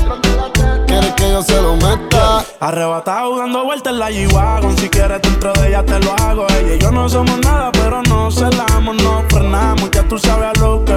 [0.87, 2.45] Quiere que yo se lo meta.
[2.61, 4.77] Arrebatado dando vueltas en la G-Wagon.
[4.79, 6.47] Si quieres dentro de ella te lo hago.
[6.49, 9.91] Ella y yo no somos nada, pero no celamos, no frenamos.
[9.91, 10.95] Ya tú sabes a lo que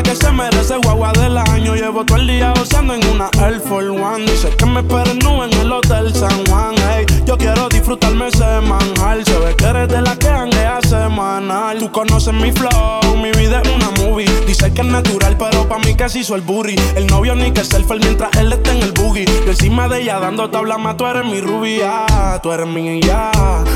[0.00, 1.74] que se merece guagua del año.
[1.74, 4.24] Llevo todo el día gozando en una Air Force One.
[4.24, 6.74] Dice que me esperen en el Hotel San Juan.
[6.88, 9.22] Hey, yo quiero disfrutarme ese manjar.
[9.24, 11.78] Se ve que eres de la que hanguea semanal.
[11.78, 14.31] Tú conoces mi flow, mi vida es una movie.
[14.52, 16.76] Dice que es natural, pero pa' mí se hizo el booty.
[16.94, 19.24] El novio ni que selfie mientras él está en el boogie.
[19.24, 22.04] Yo encima de ella dando tabla más, tú eres mi rubia,
[22.42, 23.30] tú eres mi ya.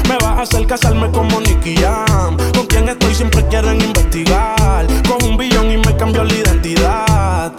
[0.06, 2.36] Me vas a hacer casarme como Nicky Jam.
[2.54, 4.86] Con quien estoy siempre quieren investigar.
[5.08, 7.52] Con un billón y me cambió la identidad.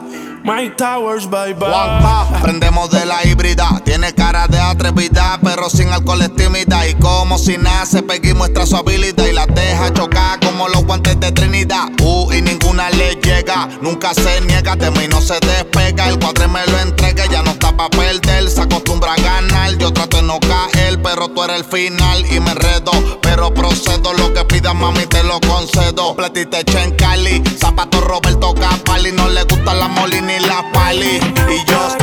[0.48, 1.68] My Towers, bye bye.
[1.68, 3.82] Juanpa, prendemos de la híbrida.
[3.84, 6.88] Tiene cara de atrevida, pero sin alcohol es tímida.
[6.88, 11.20] Y como si nace, Peggy muestra su habilidad y la deja chocar como los guantes
[11.20, 11.90] de Trinidad.
[12.02, 16.08] Uh, y ninguna le llega, nunca se niega, de mí no se despega.
[16.08, 18.50] El cuadre me lo entrega, ya no está pa' perder.
[18.50, 22.40] Se acostumbra a ganar, yo trato de no caer, pero tú eres el final y
[22.40, 22.92] me enredo.
[23.22, 26.16] Pero procedo, lo que pidas, mami, te lo concedo.
[26.16, 29.12] Platita hecha en Cali, zapato Roberto Capali.
[29.12, 31.20] No le gusta la molly la pali.
[31.50, 31.98] Y yo.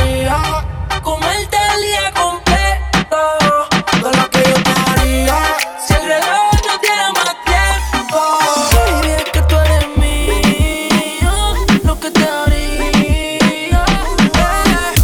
[1.02, 3.20] Comerte el día completo
[4.02, 5.36] De lo que yo te haría
[5.86, 8.18] Si el reloj no tiene más tiempo
[8.72, 11.34] Baby, es que tú eres mío
[11.84, 13.84] Lo que te haría
[14.34, 14.94] eh.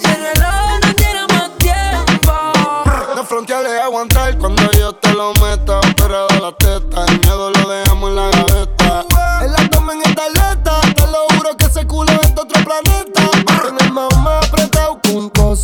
[0.00, 5.80] Si el reloj no tiene más tiempo fronteales y aguantar cuando yo te lo meta.
[5.96, 7.06] Pero de la teta,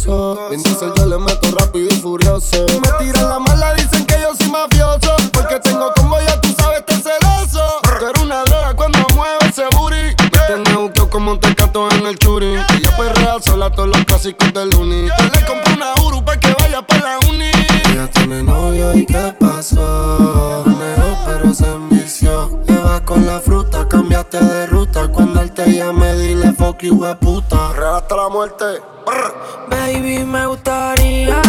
[0.05, 2.67] Diesel yo le meto rápido y furioso.
[2.69, 5.17] Me tiran la mala, dicen que yo soy mafioso.
[5.33, 7.81] Porque tengo como ya tú sabes, estar celoso.
[7.99, 10.15] Tú eres una droga cuando mueve ese booty.
[10.23, 12.55] Me tenés buqueo como un tecato en el churi.
[12.55, 15.09] Ella perrea sola todos los clásicos del uni.
[15.09, 17.51] Yo le compré una Uru para que vaya para la uni.
[17.91, 20.65] Ella tiene novio y qué pasó.
[20.67, 22.61] Negó pero se envició.
[22.67, 25.09] Le vas con la fruta, cambiaste de ruta.
[25.09, 27.73] Cuando él te llame, dile fuck you, puta.
[27.73, 28.94] Real hasta la muerte.
[29.69, 31.43] Baby, me gustaría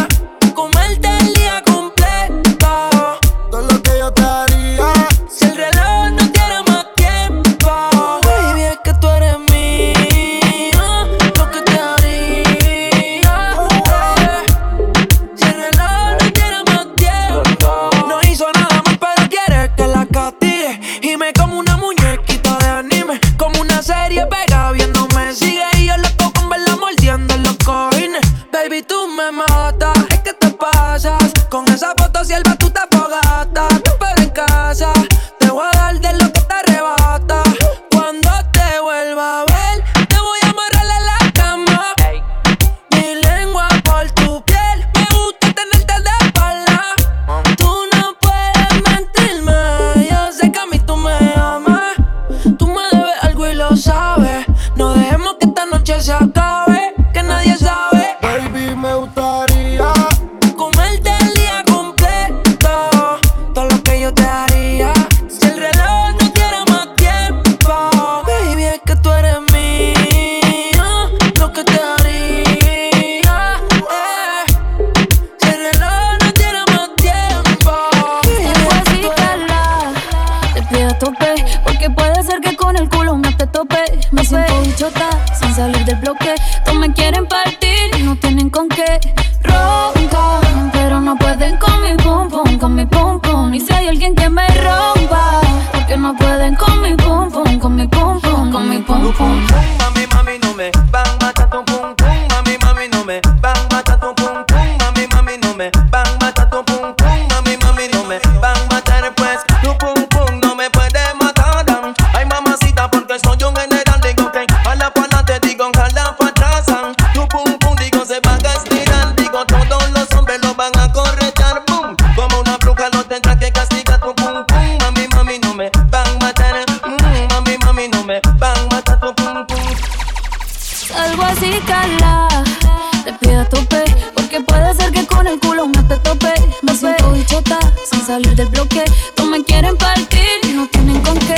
[133.50, 136.34] Tope, porque puede ser que con el culo no te tope.
[136.64, 137.60] Me siento bichota
[137.90, 138.84] sin salir del bloque.
[139.16, 141.35] Todos me quieren partir y no tienen con qué.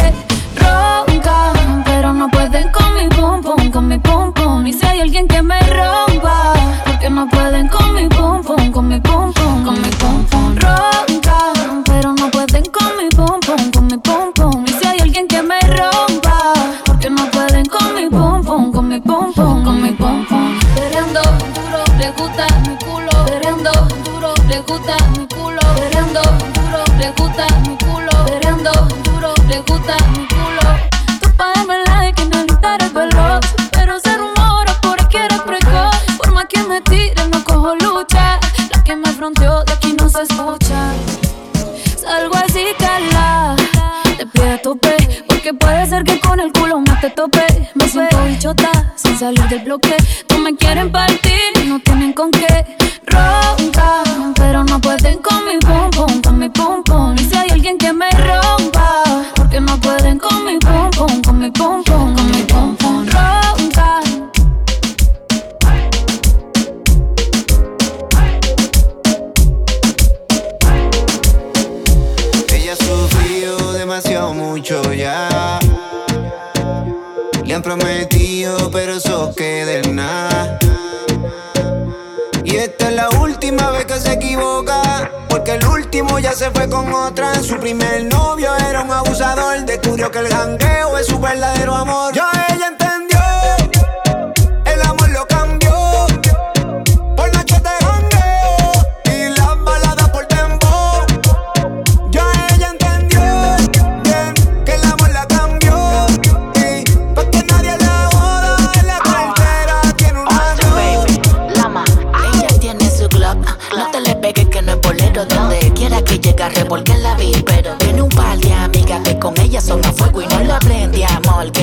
[49.57, 49.97] el bloque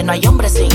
[0.05, 0.74] no hay hombre sin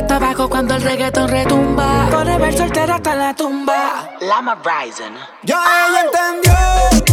[0.00, 2.08] hasta abajo cuando el reggaeton retumba.
[2.10, 4.08] Por ver soltera hasta la tumba.
[4.20, 5.14] Lama Rising.
[5.42, 7.09] Ya ella entendió.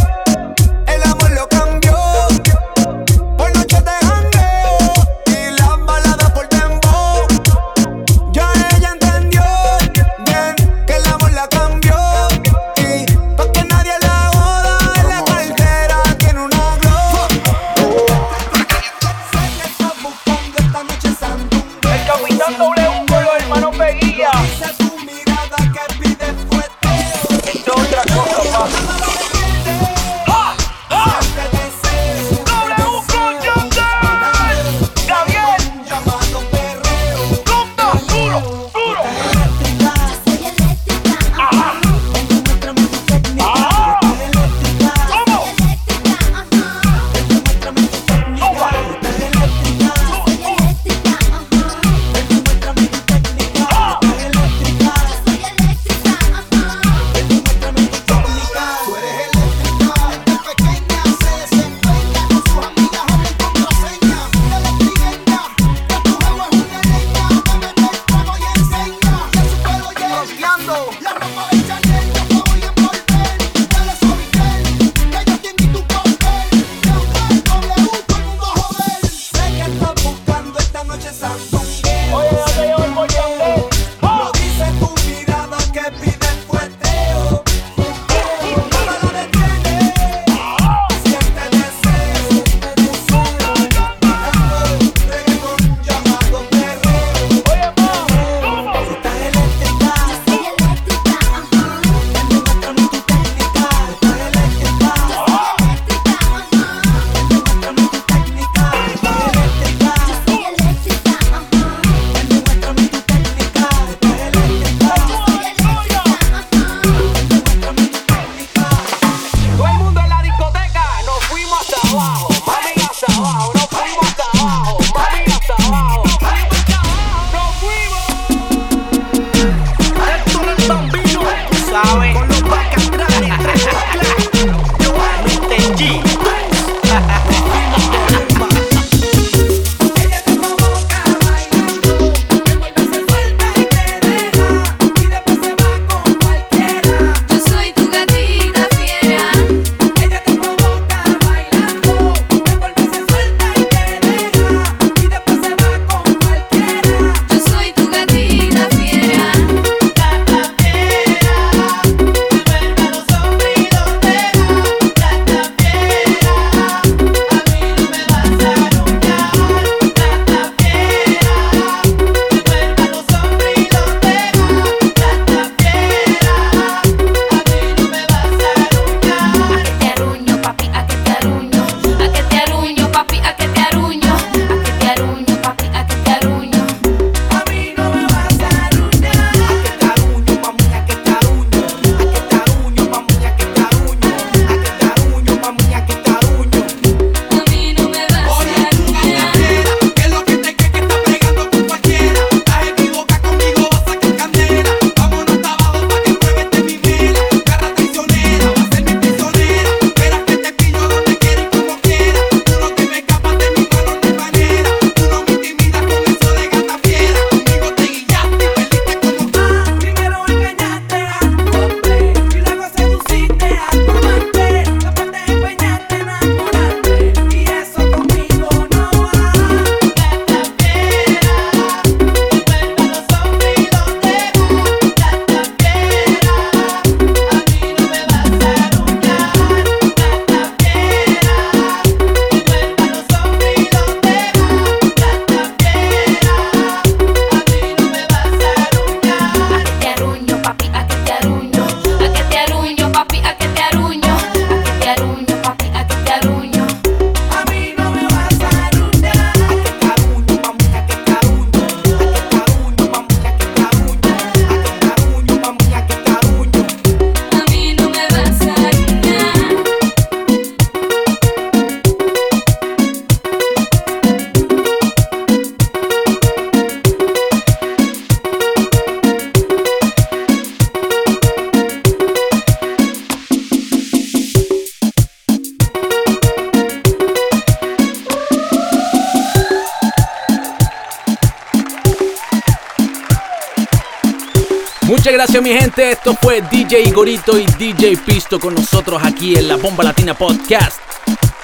[295.18, 299.56] Gracias mi gente, esto fue DJ Igorito y DJ Pisto con nosotros aquí en la
[299.56, 300.78] Bomba Latina Podcast.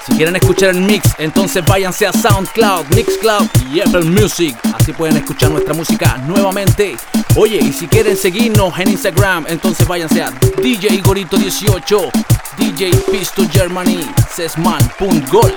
[0.05, 4.55] Si quieren escuchar el mix, entonces váyanse a SoundCloud, Mixcloud y Apple Music.
[4.73, 6.95] Así pueden escuchar nuestra música nuevamente.
[7.35, 12.11] Oye, y si quieren seguirnos en Instagram, entonces váyanse a DJ Igorito18,
[12.57, 15.53] DJ Pisto Germany, Sesman.gol.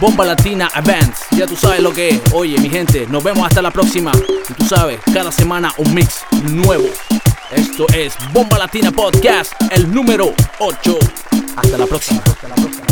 [0.00, 2.20] Bomba Latina Events, ya tú sabes lo que es.
[2.32, 4.10] Oye, mi gente, nos vemos hasta la próxima.
[4.48, 6.88] Y tú sabes, cada semana un mix nuevo.
[7.56, 10.98] Esto es Bomba Latina Podcast, el número 8.
[11.56, 12.22] Hasta la próxima.
[12.26, 12.85] Hasta la próxima.